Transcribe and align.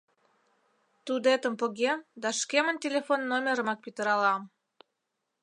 Тудетым 1.05 1.53
погем 1.61 1.99
да 2.21 2.29
шкемын 2.39 2.77
телефон 2.83 3.19
номерымак 3.31 3.79
пӱтыралам. 3.83 4.41